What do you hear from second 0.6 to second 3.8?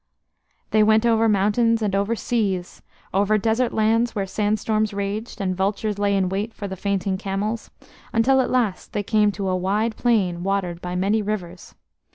They went over mountains and over seas, over desert